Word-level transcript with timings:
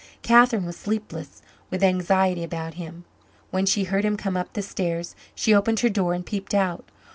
Catherine 0.23 0.65
was 0.65 0.77
sleepless 0.77 1.43
with 1.69 1.83
anxiety 1.83 2.43
about 2.43 2.73
him. 2.73 3.05
When 3.51 3.67
she 3.67 3.83
heard 3.83 4.03
him 4.03 4.17
come 4.17 4.35
up 4.35 4.53
the 4.53 4.63
stairs, 4.63 5.15
she 5.35 5.53
opened 5.53 5.81
her 5.81 5.89
door 5.89 6.15
and 6.15 6.25
peeped 6.25 6.55
out. 6.55 6.85